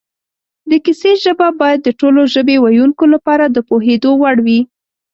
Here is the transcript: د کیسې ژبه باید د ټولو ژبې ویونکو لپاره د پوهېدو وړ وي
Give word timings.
د 0.69 0.71
کیسې 0.85 1.11
ژبه 1.23 1.47
باید 1.61 1.79
د 1.83 1.89
ټولو 1.99 2.21
ژبې 2.33 2.55
ویونکو 2.59 3.03
لپاره 3.13 3.45
د 3.47 3.57
پوهېدو 3.69 4.11
وړ 4.21 4.37
وي 4.45 4.59